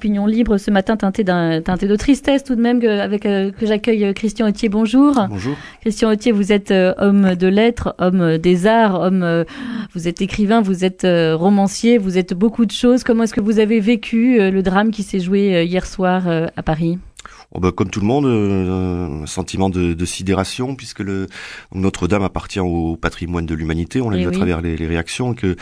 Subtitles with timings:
[0.00, 3.66] Opinion libre ce matin teinté d'un teinté de tristesse tout de même que, avec que
[3.66, 4.70] j'accueille Christian Autier.
[4.70, 5.26] Bonjour.
[5.28, 5.54] Bonjour.
[5.82, 9.44] Christian Autier, vous êtes homme de lettres, homme des arts, homme
[9.92, 13.04] vous êtes écrivain, vous êtes romancier, vous êtes beaucoup de choses.
[13.04, 16.22] Comment est-ce que vous avez vécu le drame qui s'est joué hier soir
[16.56, 16.98] à Paris?
[17.52, 21.02] Oh bah, comme tout le monde, euh, un sentiment de, de sidération puisque
[21.74, 24.00] Notre-Dame appartient au patrimoine de l'humanité.
[24.00, 25.56] On l'a Eh vu à travers les, les réactions que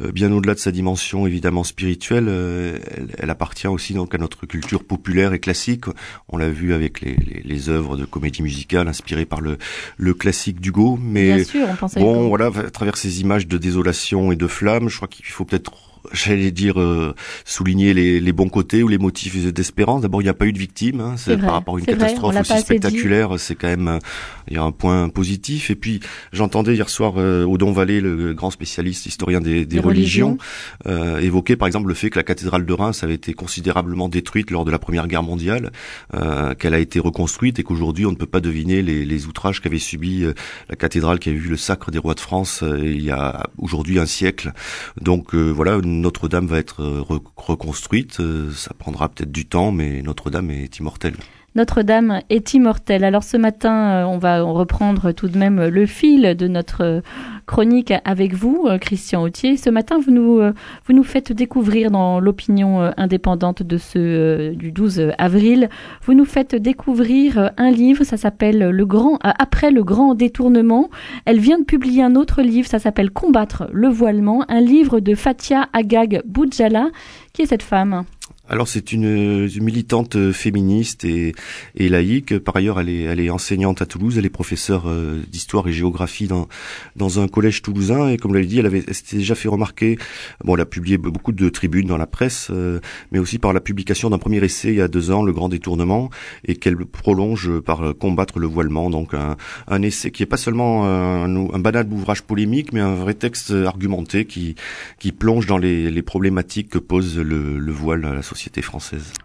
[0.00, 4.18] euh, bien au-delà de sa dimension évidemment spirituelle, euh, elle, elle appartient aussi donc à
[4.18, 5.84] notre culture populaire et classique.
[6.30, 9.58] On l'a vu avec les, les, les œuvres de comédie musicale inspirées par le,
[9.98, 10.98] le classique d'Hugo.
[11.00, 12.28] Mais Bien sûr, on pense à bon, Hugo.
[12.28, 15.72] voilà, à travers ces images de désolation et de flammes, je crois qu'il faut peut-être
[16.12, 20.02] j'allais dire euh, souligner les, les bons côtés ou les motifs d'espérance.
[20.02, 21.00] D'abord, il n'y a pas eu de victimes.
[21.00, 23.98] Hein, C'est par rapport à une catastrophe aussi spectaculaire, c'est quand même
[24.48, 25.70] il y a un point positif.
[25.70, 26.00] Et puis
[26.32, 29.84] j'entendais hier soir euh, Odon Vallée, le grand spécialiste historien des, religions.
[29.88, 30.38] religions,
[30.86, 34.50] euh, évoquer par exemple le fait que la cathédrale de Reims avait été considérablement détruite
[34.50, 35.72] lors de la Première Guerre mondiale,
[36.14, 39.60] euh, qu'elle a été reconstruite et qu'aujourd'hui on ne peut pas deviner les, les outrages
[39.60, 40.32] qu'avait subi euh,
[40.68, 43.48] la cathédrale qui avait vu le sacre des rois de France euh, il y a
[43.58, 44.52] aujourd'hui un siècle.
[45.00, 48.20] Donc euh, voilà, Notre-Dame va être re- reconstruite.
[48.20, 51.14] Euh, ça prendra peut-être du temps, mais Notre-Dame est immortelle.
[51.56, 53.04] Notre-Dame est immortelle.
[53.04, 57.00] Alors ce matin, euh, on va reprendre tout de même le fil de notre euh,
[57.46, 59.56] chronique avec vous, euh, Christian Autier.
[59.56, 65.68] Ce matin, vous nous, faites découvrir dans l'opinion indépendante de ce du 12 avril,
[66.02, 70.90] vous nous faites découvrir un livre, ça s'appelle Le grand après le grand détournement.
[71.24, 75.14] Elle vient de publier un autre livre, ça s'appelle Combattre le voilement, un livre de
[75.14, 76.88] Fatia Agag Boudjala.
[77.32, 78.04] Qui est cette femme?
[78.46, 81.32] Alors c'est une, militante euh, féministe et,
[81.78, 82.38] laïque.
[82.38, 84.18] Par ailleurs, elle est, enseignante à Toulouse.
[84.18, 86.46] Elle est professeure euh, d'histoire et géographie dans,
[86.94, 88.10] dans un collège toulousain.
[88.10, 89.96] Et comme je l'avais dit, elle avait s'était déjà fait remarquer.
[90.44, 92.80] Bon, elle a publié beaucoup de tribunes dans la presse, euh,
[93.12, 95.48] mais aussi par la publication d'un premier essai il y a deux ans, Le Grand
[95.48, 96.10] Détournement,
[96.44, 98.90] et qu'elle prolonge par Combattre le voilement.
[98.90, 103.52] Donc un, essai qui est pas seulement un, banal ouvrage polémique, mais un vrai texte
[103.52, 104.54] argumenté qui,
[104.98, 108.33] qui plonge dans les, les problématiques que pose le, le voile à la société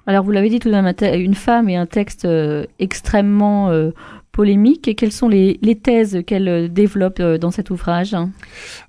[0.06, 3.92] Alors, vous l'avez dit tout de même, une femme et un texte euh, extrêmement euh,
[4.32, 4.88] polémique.
[4.88, 8.16] Et quelles sont les, les thèses qu'elle euh, développe euh, dans cet ouvrage?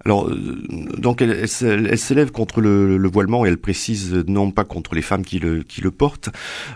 [0.05, 0.63] Alors, euh,
[0.99, 4.65] donc elle, elle, s'é- elle s'élève contre le, le voilement et elle précise non pas
[4.65, 6.31] contre les femmes qui le, qui le portent,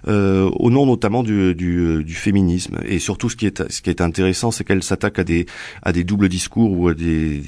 [0.09, 2.79] euh, au nom notamment du, du, du féminisme.
[2.87, 5.47] Et surtout, ce qui est, ce qui est intéressant, c'est qu'elle s'attaque à des,
[5.83, 7.43] à des doubles discours ou à des,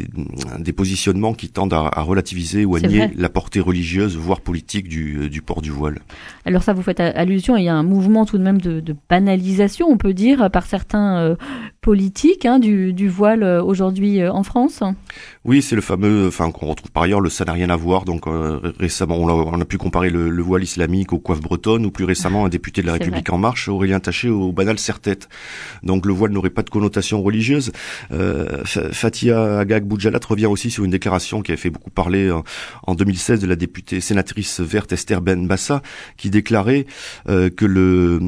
[0.59, 3.13] des positionnements qui tendent à, à relativiser ou à nier vrai.
[3.17, 6.01] la portée religieuse, voire politique du, du port du voile.
[6.45, 8.95] Alors ça, vous faites allusion, il y a un mouvement tout de même de, de
[9.09, 11.37] banalisation, on peut dire, par certains euh,
[11.91, 14.83] politiques hein, du, du voile euh, aujourd'hui euh, en France.
[15.45, 18.05] Oui, c'est le fameux, enfin qu'on retrouve par ailleurs, le ça n'a rien à voir.
[18.05, 21.21] Donc euh, ré- récemment, on a, on a pu comparer le, le voile islamique aux
[21.21, 24.51] coiffes bretonnes, ou plus récemment un député de la République en marche, Aurélien Taché, au
[24.51, 25.29] banal serre-tête.
[25.85, 27.71] Donc le voile n'aurait pas de connotation religieuse.
[28.11, 32.33] Euh, Fa- Fatia Agag Boudjalat revient aussi sur une déclaration qui avait fait beaucoup parler
[32.33, 32.43] en,
[32.85, 35.83] en 2016 de la députée sénatrice verte Esther Ben Bassa,
[36.17, 36.87] qui déclarait
[37.29, 38.19] euh, que le,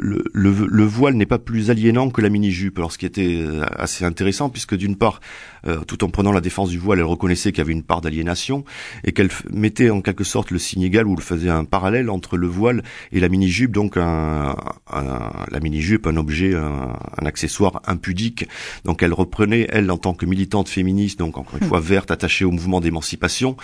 [0.00, 2.76] le, le, le voile n'est pas plus aliénant que la mini-jupe.
[2.78, 5.20] Alors ce qui était euh, assez intéressant, puisque d'une part,
[5.66, 8.00] euh, tout en prenant la défense du voile, elle reconnaissait qu'il y avait une part
[8.00, 8.64] d'aliénation
[9.04, 12.38] et qu'elle mettait en quelque sorte le signe égal ou le faisait un parallèle entre
[12.38, 12.82] le voile
[13.12, 14.56] et la mini-jupe, donc un,
[14.90, 18.48] un- la mini-jupe, un objet, un, un accessoire impudique.
[18.84, 22.46] Donc elle reprenait, elle, en tant que militante féministe, donc encore une fois verte, attachée
[22.46, 23.56] au mouvement d'émancipation,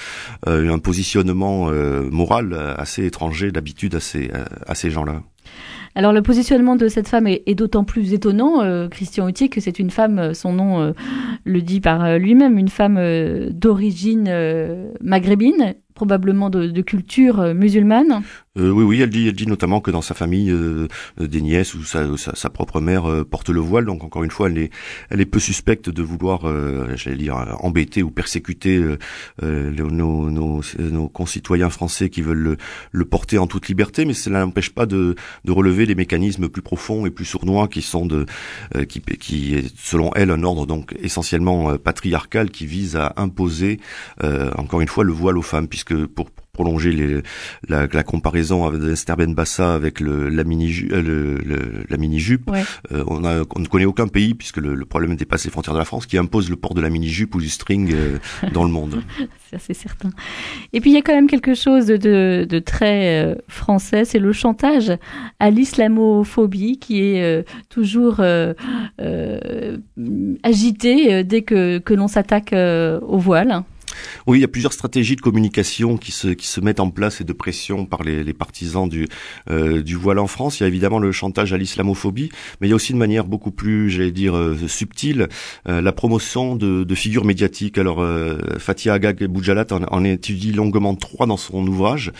[0.48, 4.30] euh, un positionnement euh, moral assez étranger d'habitude à ces,
[4.66, 5.22] à ces gens-là.
[5.96, 9.78] Alors le positionnement de cette femme est, d'autant plus étonnant, euh, Christian Autier, que c'est
[9.78, 10.92] une femme, euh, son nom euh,
[11.44, 12.98] le dit par lui-même, une femme
[13.50, 14.32] d'origine
[15.00, 18.22] maghrébine, probablement de, culture euh, musulmane.
[18.58, 20.88] Euh, oui, oui, elle dit, elle dit notamment que dans sa famille, euh,
[21.18, 23.84] des nièces ou sa, propre mère euh, porte le voile.
[23.84, 24.70] Donc encore une fois, elle est,
[25.08, 28.82] elle est peu suspecte de vouloir, euh, j'allais dire, embêter ou persécuter
[29.40, 32.56] nos, nos, nos concitoyens français qui veulent
[32.90, 34.04] le, porter en toute liberté.
[34.04, 35.14] Mais cela n'empêche pas de,
[35.44, 38.26] de relever les mécanismes plus profonds et plus sournois qui sont de,
[38.88, 43.78] qui, qui est selon elle un ordre donc essentiellement patriarcal qui vise à imposer,
[44.56, 47.22] encore une fois, le voile aux femmes, puisque pour prolonger les,
[47.68, 52.50] la, la comparaison avec Esther Bassa avec le, la mini le, le- la mini jupe,
[52.50, 52.64] Ouais.
[52.92, 55.78] euh, on, a, on ne connaît aucun pays puisque le, problème dépasse les frontières de
[55.78, 58.18] la France qui impose le port de la mini jupe ou du string euh,
[58.52, 59.02] dans le monde.
[59.58, 60.10] C'est certain.
[60.72, 64.18] Et puis il y a quand même quelque chose de, de très euh, français, c'est
[64.20, 64.92] le chantage
[65.40, 68.54] à l'islamophobie qui est euh, toujours euh,
[69.00, 69.78] euh,
[70.42, 73.62] agité euh, dès que, que l'on s'attaque euh, au voile.
[74.26, 77.20] Oui, il y a plusieurs stratégies de communication qui se qui se mettent en place
[77.20, 79.06] et de pression par les, les partisans du
[79.50, 80.60] euh, du voile en France.
[80.60, 82.30] Il y a évidemment le chantage à l'islamophobie,
[82.60, 85.28] mais il y a aussi de manière beaucoup plus, j'allais dire, euh, subtile,
[85.68, 87.78] euh, la promotion de, de, figures médiatiques.
[87.78, 92.12] Alors, euh, Fatia Agag Boujalat en, en, étudie longuement trois dans son ouvrage.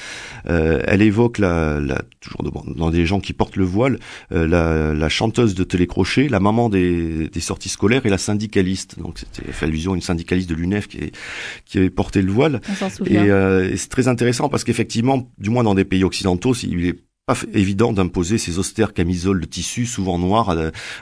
[0.44, 2.42] elle évoque la, la toujours
[2.76, 3.98] dans des gens qui portent le voile,
[4.30, 8.98] la, la, chanteuse de télécrochet, la maman des, des, sorties scolaires et la syndicaliste.
[8.98, 11.12] Donc, c'était fait allusion à une syndicaliste de l'UNEF qui, est,
[11.64, 12.60] qui avait porté le voile.
[13.06, 16.98] Et, et c'est très intéressant parce qu'effectivement, du moins dans des pays occidentaux, il est
[17.52, 20.54] évident d'imposer ces austères camisoles de tissu, souvent noires,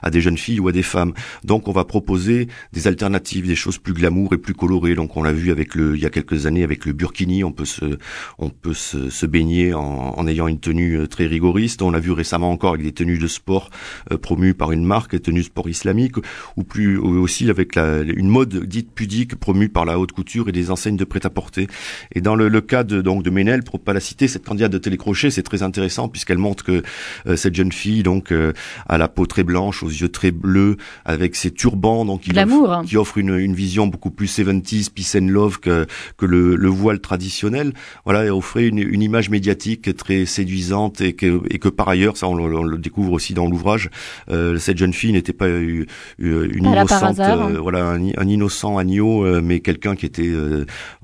[0.03, 1.13] à, des jeunes filles ou à des femmes.
[1.45, 4.95] Donc on va proposer des alternatives, des choses plus glamour et plus colorées.
[4.95, 7.53] Donc on l'a vu avec le, il y a quelques années avec le burkini, on
[7.53, 7.99] peut se,
[8.39, 11.83] on peut se, se baigner en, ayant une tenue euh, très rigoriste.
[11.83, 13.71] On l'a vu récemment encore avec des tenues de sport
[14.13, 16.17] euh, promues par une marque, des tenues sport islamique,
[16.57, 20.71] ou plus aussi avec une mode dite pudique promue par la haute couture et des
[20.71, 21.67] enseignes de prêt-à-porter.
[22.15, 24.73] Et dans le, le cas de, donc de Ménel, pour pas la citer, cette candidate
[24.73, 26.83] de télécrochet, c'est très intéressant puisqu'elle montre que
[27.29, 28.53] euh, cette jeune fille donc euh,
[28.89, 32.83] a la peau très blanche, aux yeux très bleus, avec ses turbans, donc qui offre,
[32.85, 35.87] qui offre une, une, vision beaucoup plus 70s, peace and love que,
[36.17, 37.73] que le, le voile traditionnel.
[38.05, 42.17] Voilà, et offrait une, une, image médiatique très séduisante et que, et que par ailleurs,
[42.17, 43.89] ça on le, découvre aussi dans l'ouvrage,
[44.29, 45.87] euh, cette jeune fille n'était pas une
[46.19, 47.21] innocente,
[47.61, 50.33] voilà, un, un, innocent agneau, mais quelqu'un qui était,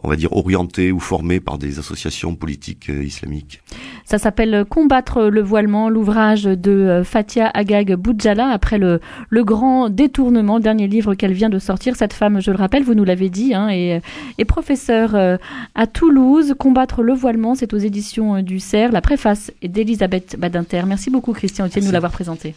[0.02, 3.62] on va dire, orienté ou formé par des associations politiques islamiques.
[4.04, 4.64] Ça s'appelle
[5.04, 10.88] Combattre le voilement, l'ouvrage de euh, Fatia Agag Boudjala après le, le grand détournement, dernier
[10.88, 11.94] livre qu'elle vient de sortir.
[11.94, 14.00] Cette femme, je le rappelle, vous nous l'avez dit, hein, est,
[14.38, 15.36] est professeure euh,
[15.74, 16.54] à Toulouse.
[16.58, 18.92] Combattre le voilement, c'est aux éditions euh, du CERF.
[18.92, 20.84] La préface est d'Elisabeth Badinter.
[20.86, 22.54] Merci beaucoup Christian Autier de nous l'avoir présenté.